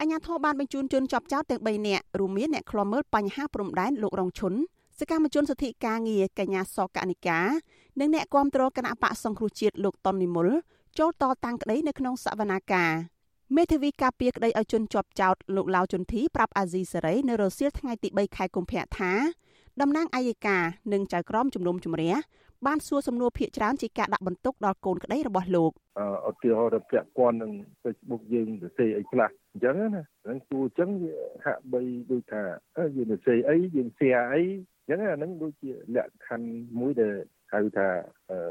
[0.00, 4.54] អញ្ញាធិបបានបញ្ជូនជនជាប់ចោតទាំង3នាក់រួមមានអ្នកខ្លំមើលបញ្ហាព្រំដែនលោករងឈុន
[4.98, 7.40] សកម្មជនសិទ្ធិការងារកញ្ញាសកនិកា
[8.00, 10.48] និងអ្នកគាំទ្រគណៈបកសង្គ្រោះជាតិលោកតុននិមល
[10.98, 12.92] ចូលតតាំងក្តីនៅក្នុងសវនាការ
[13.56, 19.12] មេធាវីការពារក្តីឲ្យជនជាប់ចោតលោកឡាវជុនធីប្រាប់អាស៊ីសេរីនៅរសៀលថ្ងៃទី3ខែកុម្ភៈថា
[19.80, 22.14] តំណាងអัยការនិងចៅក្រមជំនុំជម្រះ
[22.66, 25.72] បានសួរសំណួរភាកច្រើនជាការដាក់បន្ទុកដល់កូនក្តីរបស់លោក
[26.28, 27.52] ឧទាហរណ៍ទៅពាក់ព័ន្ធនឹង
[27.82, 31.14] Facebook យើងទៅសេអីខ្លះអញ្ចឹងណាហ្នឹងគួរអញ្ចឹងវា
[31.44, 31.80] ហាក់បី
[32.10, 32.42] ដូចថា
[32.96, 34.42] យើងទៅសេអីយើង share អី
[34.86, 36.48] អញ្ចឹងអាហ្នឹងដូចជាលក្ខខណ្ឌ
[36.80, 37.14] មួយដែល
[37.52, 37.88] ហៅថា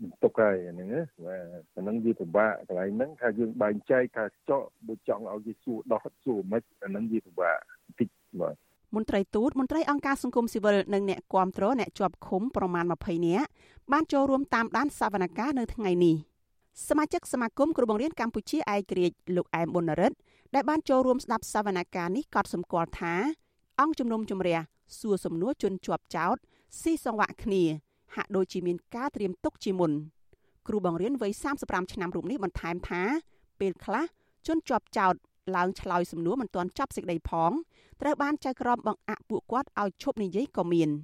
[0.00, 1.40] បន្ទុកហើយហ្នឹងណាបាទ
[1.76, 7.56] អាហ្នឹងវាពិបាកកន្លែងហ្នឹងថាយើងបែងចែកថាចော့ដូចចង់ឲ្យគេសួរដោះសួរមិនអាហ្នឹងវាពិបាក
[7.86, 8.08] បន្តិច
[8.40, 8.56] បាទ
[8.94, 13.48] មន្ត្រីទូតមន្ត្រីអង្គការសង្គមស៊ីវិលនិងអ្នកគាំទ្រអ្នកជាប់ឃុំប្រមាណ20នាក់
[13.92, 16.16] បានចូលរួមតាមដានសវនកម្មនៅថ្ងៃនេះ
[16.88, 20.16] សមាជិកសមាគមគ្រូបង្រៀនកម្ពុជាឯករាជ្យលោកអែមប៊ុនរិទ្ធ
[20.54, 23.14] ដែលបានចូលរួមស្ដាប់សវនកម្មនេះក៏សម្គាល់ថា
[23.80, 24.58] អង្គជំនុំជម្រះ
[24.98, 26.36] សួរសំណួរជនជាប់ចោត
[26.80, 27.62] ស៊ីសង្វាក់គ្នា
[28.14, 29.92] ហាក់ដូចជាមានការត្រៀមទុកជាមុន
[30.68, 33.02] គ្រូបង្រៀនវ័យ35ឆ្នាំរូបនេះបន្ថែមថា
[33.60, 34.04] ពេលខ្លះ
[34.46, 35.14] ជនជាប់ចោត
[35.56, 37.52] ឡើងឆ្លើយសំណួរមិនទាន់ចប់សេចក្តីផង
[38.00, 40.90] ត្រូវបានចៅក្រមបង្អាក់ពួកគាត់ឲ្យឈប់និយាយក៏មាន។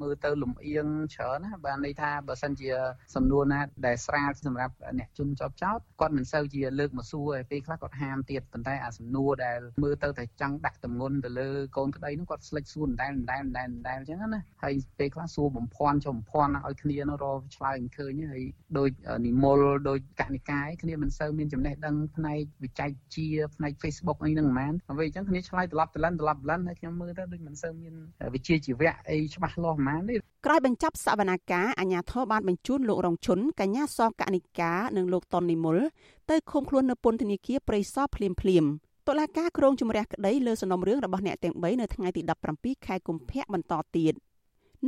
[0.00, 2.68] មើលទៅលំអៀងច្រើនណាបានន័យថាបើសិនជា
[3.14, 18.42] សំណួរណាដែលស្រាលសម្រាប់អ្នកជន់ជាប់ចោតគាត់មិនសូវជាលើកមកសួរឯពេលខ្លះគាត់ហាមទៀតប៉ុន្តែអាសំណួរដែលមើលទៅតែចង់ដាក់តម្ងន់ទៅលើកូនក្តីនោះគាត់ស្លេចសួរដដែលដដែលដដែលដដែលអញ្ចឹងណាហើយពេលខ្លះសួរបំភ័ន្តចុះបំភ័ន្តឲ្យគ្នានោះរកឆ្លើយមិនឃើញហើយ
[18.78, 18.90] ដូច
[19.26, 23.26] និមលដូចកនិកាយគ្នាមិនសូវមានចំណេះដឹងផ្នែកវិច័យជា
[23.56, 27.94] ផ្នែក Facebook អីហ្នឹងហ្មងអ្វីអញ្ចឹងគ្នាឆ្លើយត្រឡប់ត្រឡិនត្រឡប់ត្រឡិនហើយខ្ញុំមើលទៅដូចមិនសូវមាន
[28.34, 30.16] វិជ្ជាជីវៈអីច្បាស់លាស់ប៉ុន្មានទេ
[30.46, 35.78] ក្រោយបញ្ចប់សវនាការអាជ្ញាធរបានបញ្ជូនលោករងឈុនកញ្ញាសកនិកានិងលោកតុននិមល
[36.30, 38.64] ទៅឃុំខ្លួននៅពន្ធនាគារព្រៃសរភ្លាមភ្លាម
[39.08, 42.22] តុលាការក្រុងជំរះក្តីលើសំណុំរឿងរបស់អ្នកទាំង3នៅថ្ងៃទី
[42.54, 44.14] 17ខែកុម្ភៈបន្តទៀត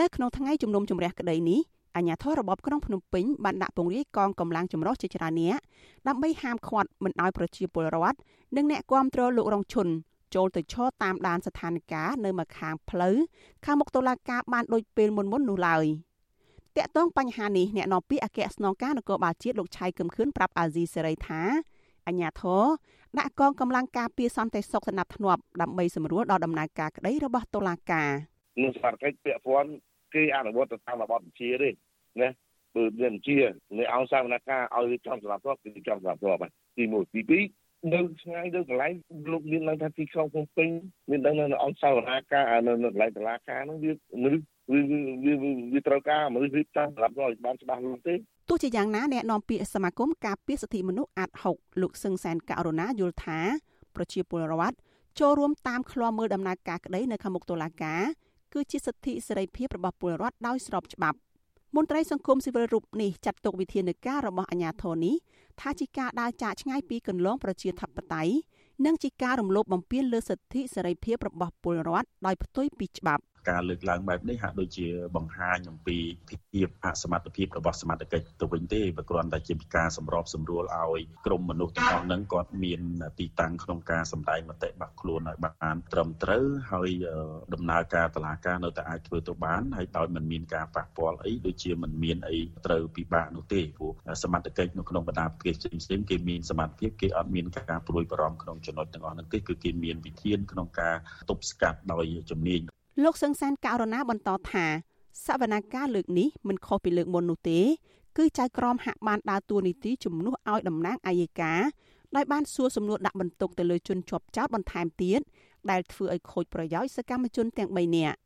[0.00, 1.60] នៅក្នុងថ្ងៃជំនុំជម្រះក្តីនេះ
[1.96, 5.58] អាជ្ញាធររបបក្រុងភ្នំពេញបានដាក់ពង្រាយកងកម្លាំងចម្រុះជាច្រើនអ្នក
[6.08, 8.18] ដើម្បីហាមឃាត់មិនឲ្យប្រជាពលរដ្ឋ
[8.56, 9.88] និងអ្នកគាំទ្រលោករងឈុន
[10.34, 13.16] ចូលទៅឈរតាមដានស្ថានភាពនៅម្ខាងផ្លូវ
[13.64, 15.86] ខាងមុខតុលាការបានដូចពេលមុនមុននោះឡើយ
[16.76, 21.40] តកតងបញ្ហានេះអ្នកនាំពាក្យអគ្គស្នងការនគរបាលជាតិលោកឆៃកឹមខឿនប្រាប់អាស៊ីសេរីថា
[22.06, 22.62] អញ្ញាធរ
[23.18, 28.10] ដាក់កងកម្លាំងការពារសន្តិសុខស្នាប់ធ្នាប់ដើម្បីសម្រួលដល់ដំណើរការក្តីរបស់តុលាការ
[28.62, 29.70] នឹងសមត្ថកិច្ចពាក់ព័ន្ធ
[30.14, 31.70] គេអនុវត្តទៅតាមរបបបញ្ជាទេ
[32.20, 32.28] ណា
[32.74, 33.38] បើមានបញ្ជា
[33.78, 36.40] នៅអង្គសាវនកម្មឲ្យចំសម្រាប់ធ្នាប់គឺចំសម្រាប់ធ្នាប់
[36.76, 38.92] ទី1ទី2 នៅឆ្ងាយនៅកន្លែង
[39.32, 40.68] លោកមានឡើងថាទីក្រុងភ្នំពេញ
[41.10, 48.14] មានដឹងនៅអង្គសាវនាការនៅកន្លែងតឡាការនោះវាមនុស្សវាវាវាត្រូវការមនុស្សរៀបចំសម្រាប់ឲ្យបានច្បាស់លាស់ទេ
[48.48, 53.40] ទោះជាយ៉ាងណាអ្នកនាំពាក្យសមាគមការពារសិទ្ធិមនុស្សអាត់6លោកសឹងសែនករណាយល់ថា
[53.96, 54.76] ប្រជាពលរដ្ឋ
[55.20, 58.02] ចូលរួមតាមឃ្លាំមើលដំណើរការក្តីនៅខាងមុខតុលាការ
[58.52, 61.18] គឺជាសិទ្ធិសេរីភាពរបស់ពលរដ្ឋដោយស្របច្បាប់
[61.76, 65.14] មន្ត្រីសង្គមស៊ីវិលរូបនេះចាត់ទុកវិធានការរបស់អាជ្ញាធរនេះ
[65.60, 68.34] ថាជាការដើរចាកឆ្ងាយពីគន្លងប្រជាធិបតេយ្យ
[68.86, 74.86] និងជាការរំលោភបំពានលើសិទ្ធិសេរីភាពរបស់ពលរដ្ឋដោយផ្ទុយពីច្បាប់ ការលើកឡើងបែបនេះហាក់ដូចជា
[75.16, 75.98] បង្ហាញអំពី
[76.28, 82.80] ភាពអសមត្ថភាពរបស់សមត្ថកិច្ចទៅវិញទេបើគ្រាន់តែជាការសម្របសម្រួលឲ្យក្រុមមនុស្សទាំងអស់ហ្នឹងគាត់មាន
[83.18, 86.90] ទីតាំងក្នុងការសម្ដែងមតិរបស់ខ្លួនឲ្យបានត្រឹមត្រូវហើយ
[87.54, 93.92] ដំណើរការតឡាការនៅតែអាចធ្វើទៅបានហើយដោយមិនមានការប៉ះពាល់អីដូចជាមិនមានអីត្រូវពិបាកនោះទេព្រោះ
[94.22, 100.94] សមត្ថកិច្ចនៅក្នុងបណ្ដាប្រទេសផ្សេងៗគេមានសមត្ថភាពគេអត់មានការព្រួយបារម្ភក្នុងចំណុចទាំងអស់ហ្នឹងទេគឺគេមានវិធានក្នុងការ
[101.30, 102.62] ទប់ស្កាត់ដោយជំនាញ
[103.00, 104.66] លោកសឹងសានករណាបន្តថា
[105.24, 107.60] សវនាការលើកនេះមិនខុសពីលើកមុននោះទេ
[108.16, 111.60] គឺចៅក្រមហាក់បានដើរតួនាទីជំនួសឲ្យតំណាងអัยការ
[112.16, 115.20] ដោយបានសួរសំណួរដាក់បន្ទុកទៅលើជនជាប់ចោតបន្ថែមទៀត
[115.70, 118.16] ដែលធ្វើឲ្យខូចប្រយោជន៍សកម្មជនទាំង3នាក់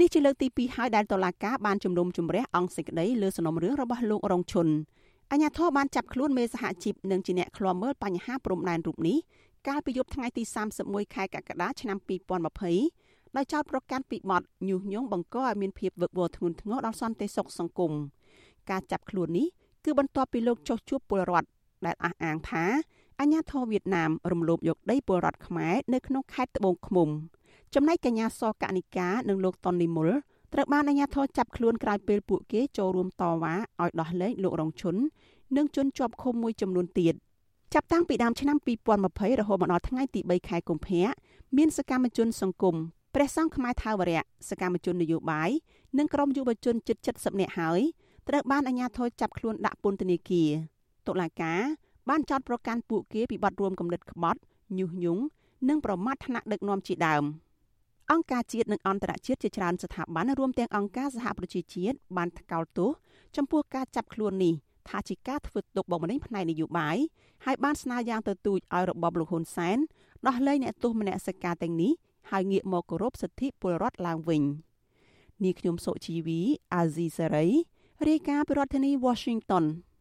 [0.00, 4.68] នេះជាលើកទី2ហើយដែលតុលាការបានជំនុំជម្រះអង្គសេចក្តីលើសំណុំរឿងរបស់លោករងឈុន
[5.32, 9.18] អញ្ញាធិបបានចាប់ខ្លួនមេសហជីពនិងជាអ្នកឃ្លាំមើលបញ្ហាព្រំដែនរូបនេះ
[9.68, 10.42] កាលពីយប់ថ្ងៃទី
[10.78, 11.98] 31ខែកក្កដាឆ្នាំ
[12.64, 13.05] 2020
[13.36, 17.92] ដោយចោទប្រកាន់ពីបទញុះញង់បង្កឲ្យមានភាពវឹកវរធ្ងន់ធ្ងរដល់សន្តិសុខសង្គម
[18.70, 19.46] ការចាប់ខ្លួននេះ
[19.84, 21.48] គឺបន្ទាប់ពីលោកចុះជួបពលរដ្ឋ
[21.86, 22.64] ដែលអះអាងថា
[23.20, 27.08] អាញាធរវៀតណាមរំលោភយកដីពលរដ្ឋខ្មែរនៅក្នុងខេត្តត្បូងឃ្មុំ
[27.74, 30.10] ចំណែកកញ្ញាសកនិកានិងលោកតុននិមល
[30.52, 34.96] ត្រូវបានអាញាធរចាប់ខ្លួនក្រោយពេលពួកគេចូលរួមតវ៉ាឲ្យដោះលែងលោករងឈុន
[35.56, 37.14] និងជនជាប់ឃុំមួយចំនួនទៀត
[37.74, 38.56] ចាប់តាំងពីដើមឆ្នាំ
[38.98, 41.06] 2020រហូតមកដល់ថ្ងៃទី3ខែកុម្ភៈ
[41.56, 42.76] មានសកម្មជនសង្គម
[43.18, 45.50] ព្រះសង្ឃខ្មែរថាវរៈសកម្មជននយោបាយ
[45.98, 47.80] និងក្រុមយុវជនជិត70នាក់ហើយ
[48.28, 50.50] ត្រូវបានអាជ្ញាធរចាប់ខ្លួនដាក់ពន្ធនាគារ
[51.06, 51.60] តុលាការ
[52.08, 54.40] បានចោទប្រកាន់ពួកគេពីបទរួមគំនិតក្បត់
[54.78, 55.22] ញុះញង់
[55.68, 57.24] និងប្រមាថថ្នាក់ដឹកនាំជាដើម
[58.12, 62.90] អង្គការជាតិនិងអន្តរជាតិជាច្រើនស្ថាប័នរួមទាំងអង្គការសហប្រជាជាតិបានថ្កោលទោស
[63.36, 64.54] ចំពោះការចាប់ខ្លួននេះ
[64.88, 66.96] ថាជាការធ្វើទុកបុកម្នេញផ្នែកនយោបាយ
[67.44, 69.78] ហើយបានស្នើយ៉ាងទទូចឲ្យរបបលោកហ៊ុនសែន
[70.26, 71.92] ដោះលែងអ្នកទោសមនសិការទាំងនេះ
[72.30, 74.42] ហើយងាកមកគោរពសិទ្ធិពលរដ្ឋឡើងវិញ
[75.42, 76.40] នាងខ្ញុំសុជីវី
[76.74, 77.46] អាស៊ីសេរី
[78.08, 79.64] រាយការណ៍ពីរដ្ឋធានី Washington